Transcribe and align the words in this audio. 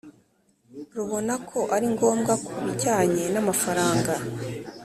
Rubona 0.97 1.33
ko 1.49 1.59
ari 1.75 1.87
ngombwa 1.93 2.33
ku 2.43 2.51
bijyanye 2.65 3.23
n 3.33 3.35
amafaranga 3.41 4.13